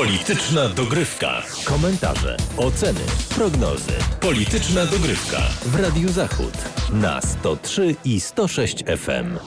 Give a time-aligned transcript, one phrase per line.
[0.00, 1.42] Polityczna dogrywka.
[1.64, 3.00] Komentarze, oceny,
[3.34, 3.92] prognozy.
[4.20, 6.52] Polityczna dogrywka w Radiu Zachód
[6.92, 9.38] na 103 i 106 FM.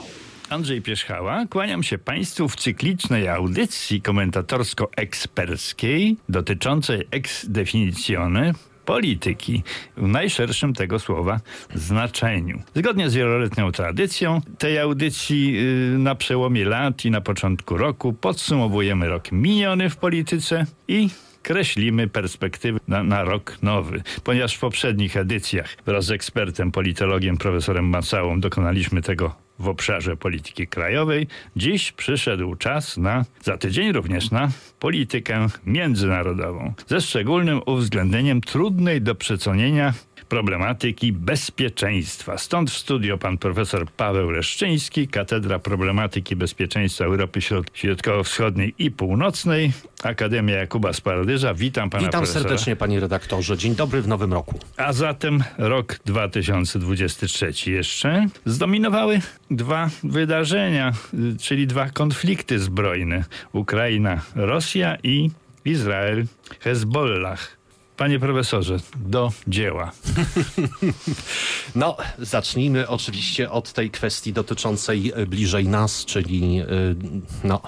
[0.48, 8.52] Andrzej Pierzchała, kłaniam się Państwu w cyklicznej audycji komentatorsko-eksperckiej dotyczącej ex definitione
[8.84, 9.62] polityki
[9.96, 11.40] w najszerszym tego słowa
[11.74, 12.62] znaczeniu.
[12.74, 19.08] Zgodnie z wieloletnią tradycją tej audycji yy, na przełomie lat i na początku roku podsumowujemy
[19.08, 21.08] rok miniony w polityce i
[21.42, 24.02] kreślimy perspektywy na, na, rok nowy.
[24.24, 30.66] Ponieważ w poprzednich edycjach wraz z ekspertem, politologiem, profesorem Macałą dokonaliśmy tego w obszarze polityki
[30.66, 31.26] krajowej,
[31.56, 34.48] dziś przyszedł czas na, za tydzień również na
[34.80, 39.92] politykę międzynarodową, ze szczególnym uwzględnieniem trudnej do przecenienia
[40.34, 42.38] problematyki bezpieczeństwa.
[42.38, 47.40] Stąd w studio pan profesor Paweł Leszczyński, Katedra Problematyki Bezpieczeństwa Europy
[47.74, 51.54] Środkowo-Wschodniej i Północnej, Akademia Jakuba Sparodyża.
[51.54, 52.42] Witam pana Witam profesora.
[52.42, 53.58] serdecznie panie redaktorze.
[53.58, 54.58] Dzień dobry w nowym roku.
[54.76, 60.92] A zatem rok 2023 jeszcze zdominowały dwa wydarzenia,
[61.40, 63.24] czyli dwa konflikty zbrojne.
[63.52, 65.30] Ukraina, Rosja i
[65.64, 66.24] Izrael,
[66.60, 67.63] Hezbollah.
[67.96, 69.92] Panie profesorze, do dzieła.
[71.74, 76.62] No, zacznijmy oczywiście od tej kwestii dotyczącej bliżej nas, czyli
[77.44, 77.60] no,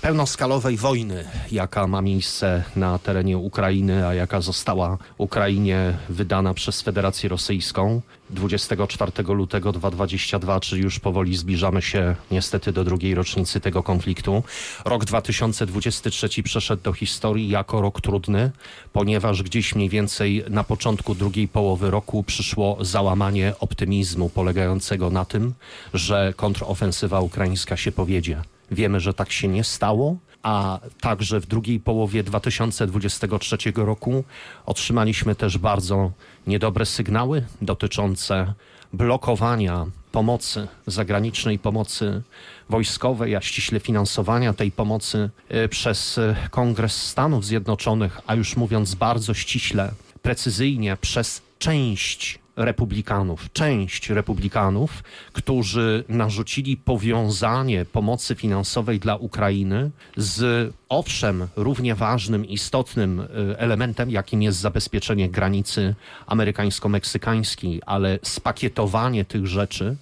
[0.00, 7.28] pełnoskalowej wojny, jaka ma miejsce na terenie Ukrainy, a jaka została Ukrainie wydana przez Federację
[7.28, 8.00] Rosyjską
[8.30, 14.42] 24 lutego 2022, czyli już powoli zbliżamy się niestety do drugiej rocznicy tego konfliktu.
[14.84, 18.50] Rok 2023 przeszedł do historii jako rok trudny,
[18.92, 25.54] ponieważ gdzieś mniej więcej na początku drugiej połowy roku przyszło załamanie optymizmu polegającego na tym,
[25.94, 28.42] że kontrofensywa ukraińska się powiedzie.
[28.70, 34.24] Wiemy, że tak się nie stało, a także w drugiej połowie 2023 roku
[34.66, 36.10] otrzymaliśmy też bardzo
[36.46, 38.54] niedobre sygnały dotyczące
[38.92, 42.22] blokowania pomocy, zagranicznej pomocy
[42.68, 45.30] wojskowej, a ściśle finansowania tej pomocy
[45.70, 55.04] przez Kongres Stanów Zjednoczonych, a już mówiąc bardzo ściśle, precyzyjnie przez część republikanów, część republikanów,
[55.32, 63.26] którzy narzucili powiązanie pomocy finansowej dla Ukrainy z owszem równie ważnym, istotnym
[63.56, 65.94] elementem, jakim jest zabezpieczenie granicy
[66.26, 69.96] amerykańsko-meksykańskiej, ale spakietowanie tych rzeczy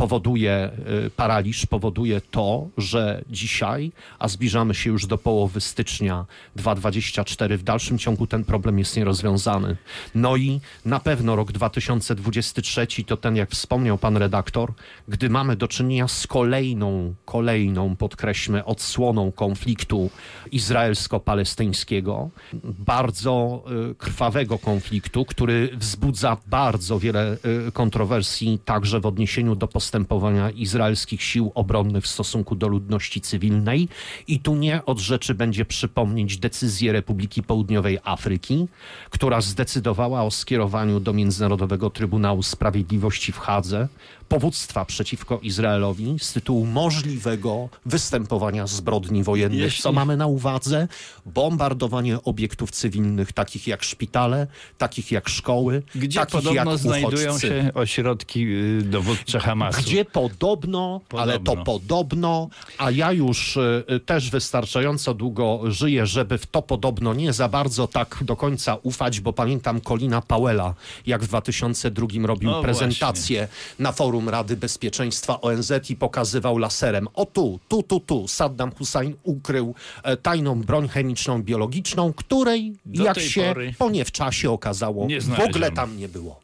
[0.00, 0.70] powoduje
[1.16, 7.98] paraliż, powoduje to, że dzisiaj, a zbliżamy się już do połowy stycznia 2024, w dalszym
[7.98, 9.76] ciągu ten problem jest nierozwiązany.
[10.14, 14.72] No i na pewno rok 2023 to ten, jak wspomniał pan redaktor,
[15.08, 20.10] gdy mamy do czynienia z kolejną, kolejną, podkreślmy, odsłoną konfliktu
[20.52, 22.28] izraelsko-palestyńskiego,
[22.64, 23.64] bardzo
[23.98, 27.36] krwawego konfliktu, który wzbudza bardzo wiele
[27.72, 33.88] kontrowersji, także w odniesieniu do postępowania postępowania izraelskich sił obronnych w stosunku do ludności cywilnej.
[34.28, 38.68] I tu nie od rzeczy będzie przypomnieć decyzję Republiki Południowej Afryki,
[39.10, 43.88] która zdecydowała o skierowaniu do Międzynarodowego Trybunału Sprawiedliwości w Hadze
[44.30, 49.60] powództwa przeciwko Izraelowi z tytułu możliwego występowania zbrodni wojennych.
[49.60, 49.82] Jeśli...
[49.82, 50.88] Co mamy na uwadze?
[51.26, 54.46] Bombardowanie obiektów cywilnych, takich jak szpitale,
[54.78, 58.46] takich jak szkoły, Gdzie takich podobno jak znajdują się ośrodki
[58.82, 59.80] dowódcze Hamasu.
[59.80, 62.48] Gdzie podobno, podobno, ale to podobno,
[62.78, 67.88] a ja już y, też wystarczająco długo żyję, żeby w to podobno nie za bardzo
[67.88, 70.74] tak do końca ufać, bo pamiętam Colina Powella,
[71.06, 73.82] jak w 2002 robił No prezentację właśnie.
[73.84, 77.08] na forum Rady Bezpieczeństwa ONZ i pokazywał laserem.
[77.14, 83.04] O tu, tu, tu, tu Saddam Hussein ukrył e, tajną broń chemiczną, biologiczną, której, Do
[83.04, 86.40] jak się pory po nie w czasie okazało, w ogóle tam nie było.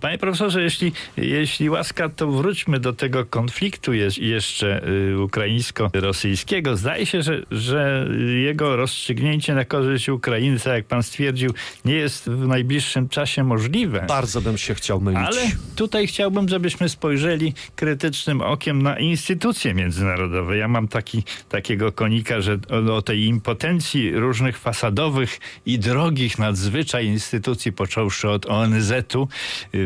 [0.00, 6.76] Panie profesorze, jeśli, jeśli łaska, to wróćmy do tego konfliktu jeszcze y, ukraińsko-rosyjskiego.
[6.76, 8.08] Zdaje się, że, że
[8.42, 14.04] jego rozstrzygnięcie na korzyść Ukrainy, tak jak pan stwierdził, nie jest w najbliższym czasie możliwe.
[14.08, 15.20] Bardzo bym się chciał mylić.
[15.26, 15.42] Ale
[15.76, 20.56] tutaj chciałbym, żebyśmy spojrzeli krytycznym okiem na instytucje międzynarodowe.
[20.56, 22.58] Ja mam taki, takiego konika, że
[22.88, 29.28] o, o tej impotencji różnych fasadowych i drogich nadzwyczaj instytucji, począwszy od ONZ-u,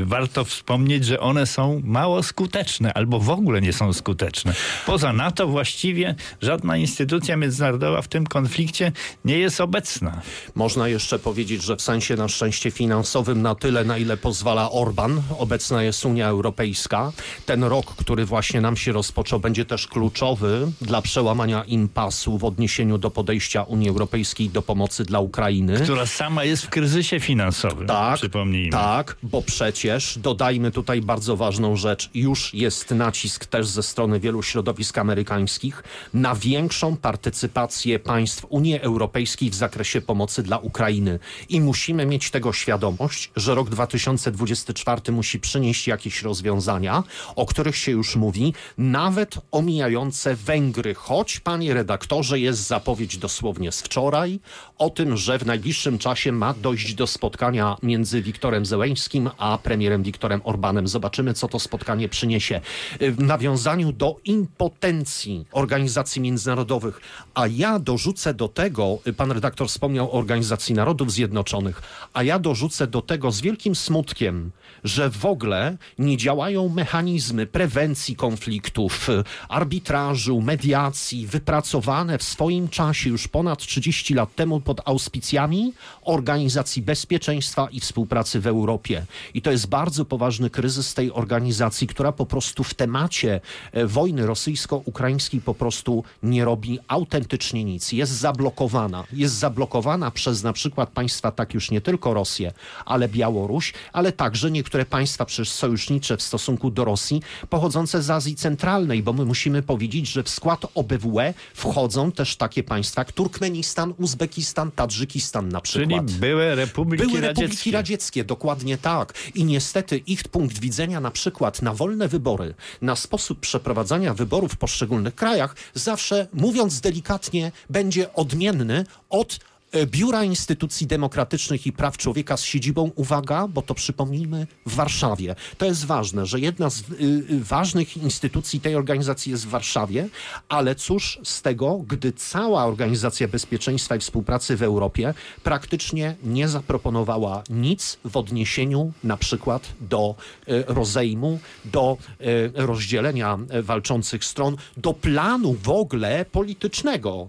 [0.04, 4.54] warto wspomnieć, że one są mało skuteczne albo w ogóle nie są skuteczne.
[4.86, 8.92] Poza NATO właściwie żadna instytucja międzynarodowa w tym konflikcie
[9.24, 10.20] nie jest obecna.
[10.54, 15.22] Można jeszcze powiedzieć, że w sensie na szczęście finansowym na tyle, na ile pozwala Orban,
[15.38, 17.12] obecna jest Unia Europejska.
[17.46, 22.98] Ten rok, który właśnie nam się rozpoczął, będzie też kluczowy dla przełamania impasu w odniesieniu
[22.98, 25.80] do podejścia Unii Europejskiej do pomocy dla Ukrainy.
[25.80, 28.70] Która sama jest w kryzysie finansowym, Tak, przypomnijmy.
[28.70, 32.10] tak, bo przecież dodajmy tutaj bardzo ważną rzecz.
[32.14, 35.82] Już jest nacisk też ze strony wielu środowisk amerykańskich
[36.14, 41.18] na większą partycypację państw Unii Europejskiej w zakresie pomocy dla Ukrainy.
[41.48, 47.02] I musimy mieć tego świadomość, że rok 2024 musi przynieść jakieś rozwiązania,
[47.36, 50.94] o których się już mówi, nawet omijające Węgry.
[50.94, 54.40] Choć, panie redaktorze, jest zapowiedź dosłownie z wczoraj
[54.78, 60.02] o tym, że w najbliższym czasie ma dojść do spotkania między Wiktorem Zełeńskim a premierem
[60.02, 60.88] Wiktorem Orbanem.
[60.88, 62.60] Zobaczymy, co to spotkanie przyniesie.
[63.00, 67.00] W nawiązaniu do impotencji organizacji międzynarodowych,
[67.34, 72.86] a ja dorzucę do tego, pan redaktor wspomniał o Organizacji Narodów Zjednoczonych, a ja dorzucę
[72.86, 74.50] do tego z wielkim smutkiem,
[74.84, 79.08] że w ogóle nie działają mechanizmy prewencji konfliktów,
[79.48, 85.72] arbitrażu, mediacji, wypracowane w swoim czasie już ponad 30 lat temu pod auspicjami
[86.02, 89.06] Organizacji Bezpieczeństwa i Współpracy w Europie.
[89.34, 93.40] I to jest bardzo poważny kryzys tej organizacji, która po prostu w temacie
[93.72, 97.92] e, wojny rosyjsko-ukraińskiej po prostu nie robi autentycznie nic.
[97.92, 99.04] Jest zablokowana.
[99.12, 102.52] Jest zablokowana przez na przykład państwa, tak już nie tylko Rosję,
[102.84, 108.36] ale Białoruś, ale także niektóre państwa przecież sojusznicze w stosunku do Rosji, pochodzące z Azji
[108.36, 113.94] Centralnej, bo my musimy powiedzieć, że w skład OBWE wchodzą też takie państwa jak Turkmenistan,
[113.98, 116.10] Uzbekistan, Tadżykistan na Czyli przykład.
[116.10, 117.42] były republiki Były radzieckie.
[117.42, 119.14] republiki radzieckie, dokładnie tak.
[119.34, 124.56] I niestety ich punkt widzenia na przykład na wolne wybory, na sposób przeprowadzania wyborów w
[124.56, 129.38] poszczególnych krajach, zawsze, mówiąc delikatnie, będzie odmienny od
[129.86, 135.34] Biura Instytucji Demokratycznych i Praw Człowieka z siedzibą, uwaga, bo to przypomnijmy, w Warszawie.
[135.58, 136.84] To jest ważne, że jedna z y,
[137.30, 140.08] y, ważnych instytucji tej organizacji jest w Warszawie,
[140.48, 147.42] ale cóż z tego, gdy cała Organizacja Bezpieczeństwa i Współpracy w Europie praktycznie nie zaproponowała
[147.50, 150.14] nic w odniesieniu na przykład do
[150.48, 157.28] y, rozejmu, do y, rozdzielenia walczących stron, do planu w ogóle politycznego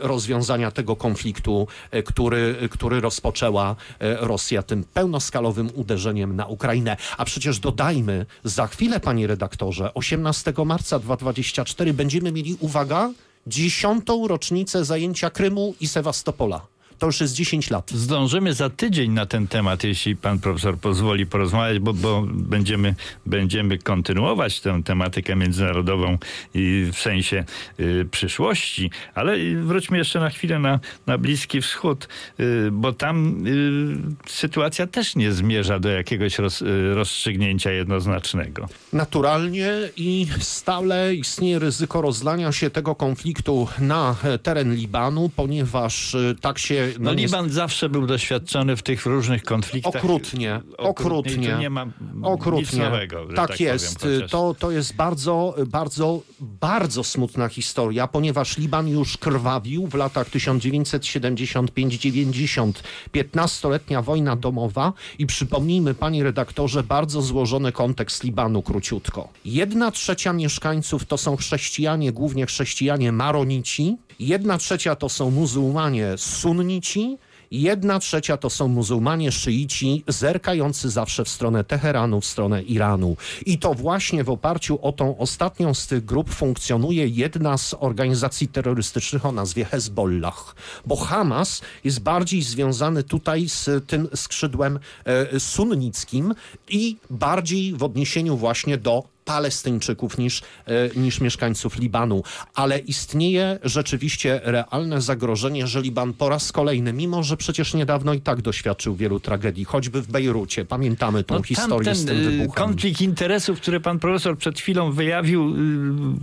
[0.00, 1.49] rozwiązania tego konfliktu,
[1.94, 3.76] y, który, który rozpoczęła y,
[4.20, 6.96] Rosja tym pełnoskalowym uderzeniem na Ukrainę.
[7.18, 13.10] A przecież dodajmy, za chwilę, panie redaktorze, 18 marca 2024 będziemy mieli, uwaga,
[13.46, 16.66] dziesiątą rocznicę zajęcia Krymu i Sewastopola.
[17.00, 17.90] To już jest 10 lat.
[17.90, 22.94] Zdążymy za tydzień na ten temat, jeśli pan profesor pozwoli porozmawiać, bo, bo będziemy,
[23.26, 26.18] będziemy kontynuować tę tematykę międzynarodową
[26.54, 27.44] i w sensie
[27.80, 28.90] y, przyszłości.
[29.14, 32.08] Ale wróćmy jeszcze na chwilę na, na Bliski Wschód,
[32.40, 38.68] y, bo tam y, sytuacja też nie zmierza do jakiegoś roz, y, rozstrzygnięcia jednoznacznego.
[38.92, 46.58] Naturalnie i stale istnieje ryzyko rozlania się tego konfliktu na teren Libanu, ponieważ e, tak
[46.58, 46.89] się...
[46.98, 49.96] No, Liban zawsze był doświadczony w tych różnych konfliktach.
[49.96, 51.52] Okrutnie, okrutnie.
[51.52, 52.84] Tu nie ma nic Okrutnie.
[52.84, 53.30] nowego.
[53.30, 53.98] że tak, jest.
[53.98, 60.30] Powiem, to, to jest bardzo, bardzo, bardzo smutna historia, ponieważ Liban już krwawił w latach
[60.30, 62.72] 1975-90.
[63.14, 69.28] 15-letnia wojna domowa i przypomnijmy, panie redaktorze, bardzo złożony kontekst Libanu króciutko.
[69.44, 73.96] Jedna trzecia mieszkańców to są chrześcijanie, głównie chrześcijanie maronici.
[74.20, 77.18] Jedna trzecia to są muzułmanie sunnici.
[77.50, 83.16] Jedna trzecia to są muzułmanie szyici zerkający zawsze w stronę Teheranu, w stronę Iranu.
[83.46, 88.48] I to właśnie w oparciu o tą ostatnią z tych grup funkcjonuje jedna z organizacji
[88.48, 90.54] terrorystycznych o nazwie Hezbollah.
[90.86, 96.34] Bo Hamas jest bardziej związany tutaj z tym skrzydłem e, sunnickim
[96.68, 102.22] i bardziej w odniesieniu właśnie do Palestyńczyków niż, e, niż mieszkańców Libanu.
[102.54, 108.20] Ale istnieje rzeczywiście realne zagrożenie, że Liban po raz kolejny, mimo że przecież niedawno i
[108.20, 112.66] tak doświadczył wielu tragedii, choćby w Bejrucie, pamiętamy tą No, historię z tym y, wybuchem.
[112.66, 115.56] Konflikt interesów, który pan profesor przed chwilą wyjawił, y,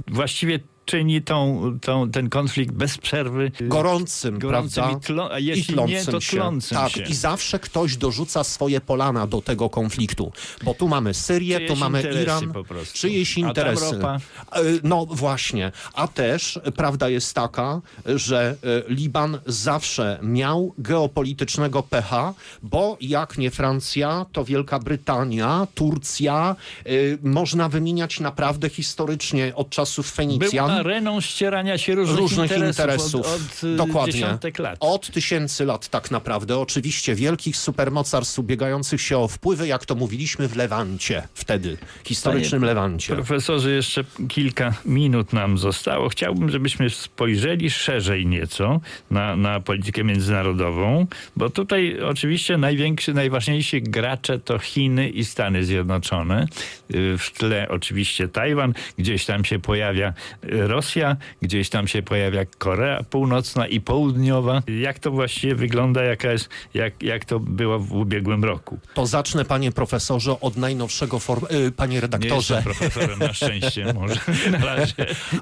[0.07, 4.99] właściwie czyni tą, tą, ten konflikt bez przerwy y, gorącym, gorącym prawda?
[4.99, 6.37] i, tlo, a jeśli nie, to się.
[6.37, 7.03] tlącym tak, się.
[7.03, 10.31] i zawsze ktoś dorzuca swoje polana do tego konfliktu.
[10.63, 12.97] Bo tu mamy Syrię, Czyjeś tu mamy Iran, po prostu.
[12.97, 13.95] czyjeś interesy.
[13.95, 14.19] ropa?
[14.51, 18.55] E, No właśnie, a też prawda jest taka, że
[18.87, 26.89] e, Liban zawsze miał geopolitycznego pecha, bo jak nie Francja, to Wielka Brytania, Turcja, e,
[27.21, 30.76] można wymieniać naprawdę historycznie od czasów Fenicjan.
[30.79, 33.21] Areną ścierania się różnych, różnych interesów, interesów.
[33.21, 34.37] Od, od y, Dokładnie.
[34.59, 34.77] lat.
[34.79, 36.57] Od tysięcy lat tak naprawdę.
[36.57, 42.73] Oczywiście wielkich supermocarstw ubiegających się o wpływy, jak to mówiliśmy w Lewancie wtedy, historycznym Panie
[42.73, 43.13] Lewancie.
[43.15, 46.09] Profesorze, jeszcze kilka minut nam zostało.
[46.09, 48.81] Chciałbym, żebyśmy spojrzeli szerzej nieco
[49.11, 56.47] na, na politykę międzynarodową, bo tutaj oczywiście największy, najważniejsi gracze to Chiny i Stany Zjednoczone.
[56.95, 62.45] Y, W tle oczywiście Tajwan, gdzieś tam się pojawia y, Rosja, gdzieś tam się pojawia
[62.57, 64.61] Korea Północna i Południowa.
[64.81, 68.79] Jak to właściwie wygląda, jaka jest, jak, jak to było w ubiegłym roku?
[68.93, 71.45] To zacznę, panie profesorze, od najnowszego form...
[71.51, 74.15] y, panie Nie redaktorze, jestem profesorem na szczęście, może
[74.59, 74.75] na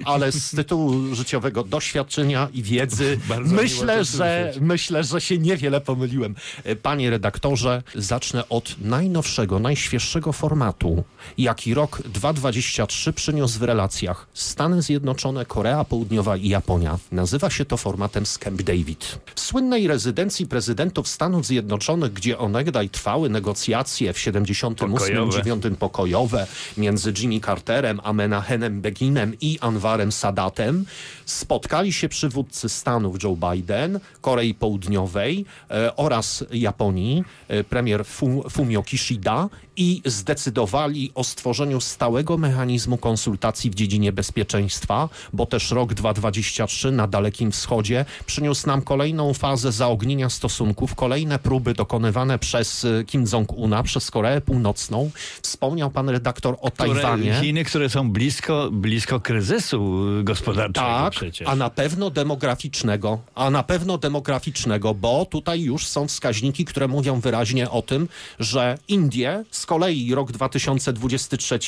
[0.06, 4.62] ale z tytułu życiowego doświadczenia i wiedzy myślę, że słyszeć.
[4.62, 6.36] myślę, że się niewiele pomyliłem.
[6.66, 11.04] Y, Panie redaktorze, zacznę od najnowszego, najświeższego formatu,
[11.38, 15.15] jaki rok 2023 przyniósł w relacjach Stany Zjednoczone,
[15.48, 16.98] Korea Południowa i Japonia.
[17.12, 19.20] Nazywa się to formatem Camp David.
[19.36, 25.32] W słynnej rezydencji prezydentów Stanów Zjednoczonych, gdzie onegdaj trwały negocjacje w 78 Pokojowe.
[25.32, 30.86] 9 pokojowe między Jimmy Carterem, Amenahenem Beginem i Anwarem Sadatem,
[31.26, 38.84] spotkali się przywódcy Stanów Joe Biden, Korei Południowej e, oraz Japonii, e, premier Fu, Fumio
[38.84, 46.92] Kishida i zdecydowali o stworzeniu stałego mechanizmu konsultacji w dziedzinie bezpieczeństwa, bo też rok 2023
[46.92, 53.26] na Dalekim Wschodzie przyniósł nam kolejną fazę zaognienia stosunków, kolejne próby dokonywane przez e, Kim
[53.34, 55.12] Jong-una, przez Koreę Północną.
[55.42, 57.34] Wspomniał pan redaktor o które, Tajwanie.
[57.42, 61.48] Chiny, które są blisko, blisko kryzysu gospodarczego Tak, przecież.
[61.48, 67.20] a na pewno demograficznego, a na pewno demograficznego, bo tutaj już są wskaźniki, które mówią
[67.20, 68.08] wyraźnie o tym,
[68.40, 71.60] że Indie, z kolei rok 2023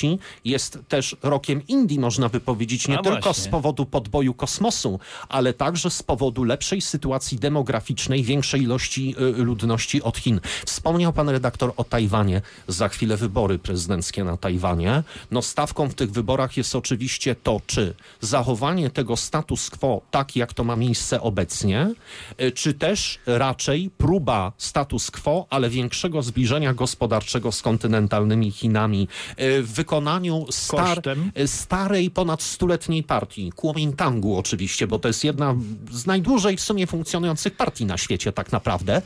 [0.46, 3.44] jest też rokiem Indii, można by powiedzieć, nie tylko właśnie.
[3.44, 10.02] z powodu podboju kosmosu, ale także z powodu lepszej sytuacji demograficznej, większej ilości y, ludności
[10.02, 10.40] od Chin.
[10.66, 15.04] Wspomniał pan redaktor o Tajwanie, za chwilę wybory prezydenckie na Tajwanie.
[15.32, 20.54] No stawką w tych wyborach jest oczywiście to, czy zachowanie tego status quo, tak jak
[20.54, 21.94] to ma miejsce obecnie,
[22.42, 29.08] y, czy też raczej próba status quo, ale większego zbliżenia gospodarczego z kontynentalnymi Chinami
[29.40, 31.02] y, w wykonaniu star,
[31.46, 35.56] starej, ponad stuletniej partii, Kuomintangu oczywiście, bo to jest jedna
[35.92, 39.02] z najdłużej w sumie funkcjonujących partii na świecie tak naprawdę,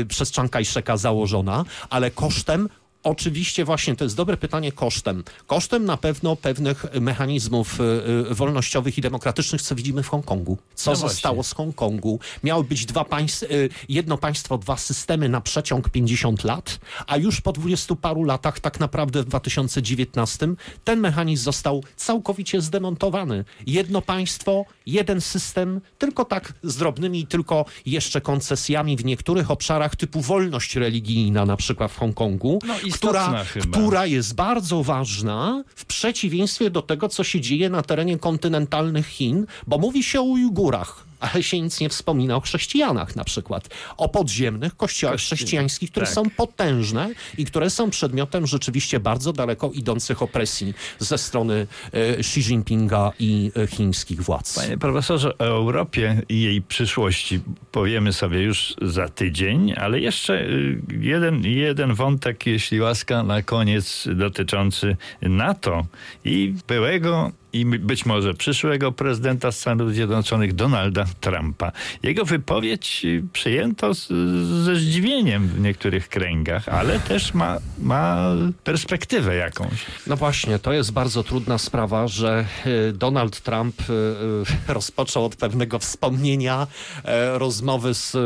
[0.00, 2.68] y, przez Chiang Kai-sheka założona, ale kosztem
[3.02, 5.24] Oczywiście właśnie, to jest dobre pytanie kosztem.
[5.46, 7.82] Kosztem na pewno pewnych mechanizmów y,
[8.30, 10.58] y, wolnościowych i demokratycznych, co widzimy w Hongkongu.
[10.74, 11.14] Co No właśnie.
[11.14, 12.20] zostało z Hongkongu?
[12.44, 17.40] Miały być dwa państw, y, jedno państwo, dwa systemy na przeciąg 50 lat, a już
[17.40, 20.48] po dwudziestu paru latach, tak naprawdę w 2019,
[20.84, 23.44] ten mechanizm został całkowicie zdemontowany.
[23.66, 30.20] Jedno państwo, jeden system, tylko tak z drobnymi, tylko jeszcze koncesjami w niektórych obszarach typu
[30.20, 36.70] wolność religijna, na przykład w Hongkongu, No, istotna która, która jest bardzo ważna w przeciwieństwie
[36.70, 41.04] do tego, co się dzieje na terenie kontynentalnych Chin, bo mówi się o Ujgurach.
[41.22, 43.68] Ale się nic nie wspomina o chrześcijanach na przykład.
[43.96, 46.14] O podziemnych kościołach Kości- chrześcijańskich, które tak.
[46.14, 52.40] są potężne i które są przedmiotem rzeczywiście bardzo daleko idących opresji ze strony e, Xi
[52.40, 54.54] Jinpinga i e, chińskich władz.
[54.54, 57.40] Panie profesorze, o Europie i jej przyszłości
[57.72, 64.08] powiemy sobie już za tydzień, ale jeszcze y, jeden, jeden wątek, jeśli łaska, na koniec
[64.14, 65.86] dotyczący NATO
[66.24, 71.72] i byłego i być może przyszłego prezydenta Stanów Zjednoczonych Donalda Trumpa.
[72.02, 74.08] Jego wypowiedź y, przyjęto z,
[74.64, 78.32] ze zdziwieniem w niektórych kręgach, ale też ma, ma
[78.64, 79.86] perspektywę jakąś.
[80.06, 85.78] No właśnie, to jest bardzo trudna sprawa, że e, Donald Trump e, rozpoczął od pewnego
[85.78, 86.66] wspomnienia
[87.04, 88.16] e, rozmowy z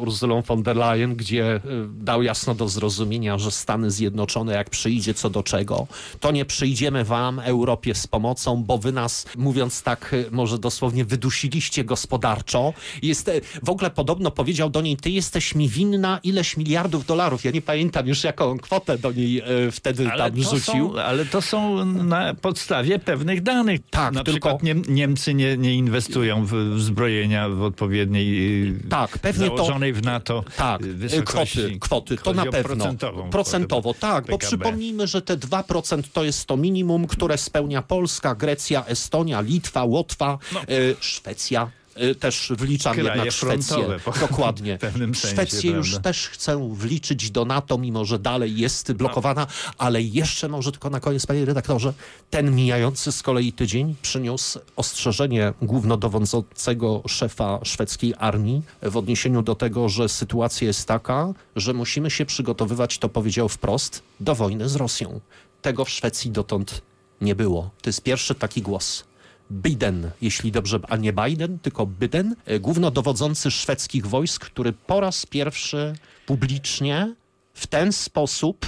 [0.00, 1.60] Urzulą von der Leyen, gdzie
[1.92, 5.86] dał jasno do zrozumienia, że Stany Zjednoczone jak przyjdzie co do czego,
[6.20, 11.04] to nie przyjdziemy wam, Europie, z pomocą, bo wy nas, mówiąc tak, y, może dosłownie
[11.04, 12.72] wydusiliście gospodarczo.
[13.02, 17.44] Jest, y, w ogóle podobno powiedział do niej, ty jesteś mi winna ileś miliardów dolarów.
[17.44, 20.92] Ja nie pamiętam już jaką kwotę do niej y, wtedy Ale tam to, rzucił.
[20.94, 23.80] są, ale to są na podstawie pewnych danych.
[23.90, 29.18] Tak, na tylko- przykład Niem, Niemcy nie, nie inwestują w, w zbrojenia w odpowiedniej Tak,
[29.18, 31.58] pewnie to- założonej w NATO Tak, wysokości.
[31.58, 32.62] kwoty, kwoty to na pewno.
[32.76, 34.46] Procentową, Procentowo, tak, bo PKB.
[34.46, 40.38] przypomnijmy, że te 2% to jest to minimum, które spełnia Polska, Grecja, Estonia, Litwa, Łotwa,
[40.70, 41.70] y, Szwecja.
[42.02, 43.86] y, Też wliczam Kraje jednak Szwecję.
[44.20, 44.78] Dokładnie.
[44.78, 49.46] pewnym sensie, Szwecję już też chcę wliczyć do NATO, mimo że dalej jest blokowana,
[49.78, 51.92] ale jeszcze może tylko na koniec, panie redaktorze,
[52.30, 59.88] ten mijający z kolei tydzień przyniósł ostrzeżenie głównodowodzącego szefa szwedzkiej armii w odniesieniu do tego,
[59.88, 65.20] że sytuacja jest taka, że musimy się przygotowywać, to powiedział wprost, do wojny z Rosją.
[65.62, 66.82] Tego w Szwecji dotąd
[67.20, 67.70] nie było.
[67.82, 69.04] To jest pierwszy taki głos.
[69.50, 75.26] Biden, jeśli dobrze, a nie Biden, tylko Biden, e, głównodowodzący szwedzkich wojsk, który po raz
[75.26, 75.92] pierwszy
[76.26, 77.14] publicznie
[77.54, 78.66] w ten sposób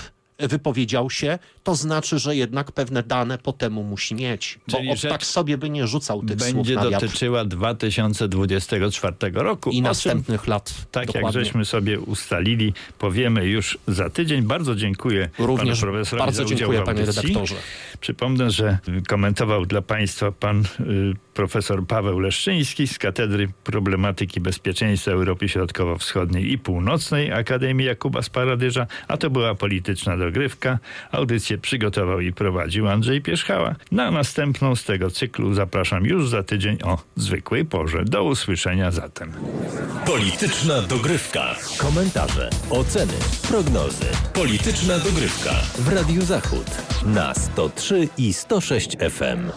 [0.49, 4.59] wypowiedział się, to znaczy, że jednak pewne dane po temu musi mieć.
[4.68, 7.06] Bo Czyli od tak sobie by nie rzucał tych słów Będzie na wiatr.
[7.06, 9.70] dotyczyła 2024 roku.
[9.70, 10.75] I o czym następnych lat.
[10.90, 11.44] Tak jak dokładnie.
[11.44, 14.42] żeśmy sobie ustalili, powiemy już za tydzień.
[14.42, 17.54] Bardzo dziękuję Również panu profesorowi bardzo dziękuję, panie redaktorze.
[18.00, 18.78] Przypomnę, że
[19.09, 26.59] komentował dla państwa pan y, profesor Paweł Leszczyński z Katedry Problematyki Bezpieczeństwa Europy Środkowo-Wschodniej i
[26.59, 30.78] Północnej Akademii Jakuba Sparadyża, a to była polityczna dogrywka.
[31.12, 33.75] Audycję przygotował i prowadził Andrzej Pierzchała.
[33.92, 38.04] Na następną z tego cyklu zapraszam już za tydzień o zwykłej porze.
[38.04, 39.32] Do usłyszenia zatem.
[40.06, 41.56] Polityczna dogrywka.
[41.78, 43.12] Komentarze, oceny,
[43.49, 44.06] prognozy.
[44.34, 46.66] Polityczna dogrywka w Radiu Zachód
[47.06, 49.50] na 103 i 106 FM.